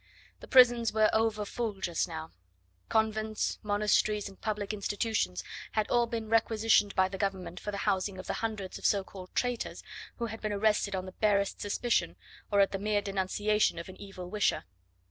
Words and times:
The 0.39 0.47
prisons 0.47 0.91
were 0.91 1.11
over 1.13 1.45
full 1.45 1.79
just 1.79 2.07
now; 2.07 2.31
convents, 2.89 3.59
monasteries, 3.61 4.27
and 4.27 4.41
public 4.41 4.73
institutions 4.73 5.43
had 5.73 5.87
all 5.91 6.07
been 6.07 6.27
requisitioned 6.27 6.95
by 6.95 7.07
the 7.07 7.19
Government 7.19 7.59
for 7.59 7.69
the 7.69 7.77
housing 7.85 8.17
of 8.17 8.25
the 8.25 8.33
hundreds 8.41 8.79
of 8.79 8.85
so 8.87 9.03
called 9.03 9.29
traitors 9.35 9.83
who 10.15 10.25
had 10.25 10.41
been 10.41 10.53
arrested 10.53 10.95
on 10.95 11.05
the 11.05 11.11
barest 11.11 11.61
suspicion, 11.61 12.15
or 12.51 12.61
at 12.61 12.71
the 12.71 12.79
mere 12.79 13.01
denunciation 13.03 13.77
of 13.77 13.89
an 13.89 13.95
evil 14.01 14.27
wisher. 14.27 14.63